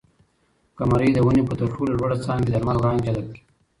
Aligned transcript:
قمرۍ 0.77 1.09
د 1.13 1.17
ونې 1.25 1.43
په 1.49 1.53
تر 1.59 1.67
ټولو 1.75 1.91
لوړه 1.99 2.17
څانګه 2.25 2.43
کې 2.45 2.51
د 2.53 2.55
لمر 2.61 2.75
وړانګې 2.77 3.05
جذب 3.07 3.25
کړې. 3.29 3.41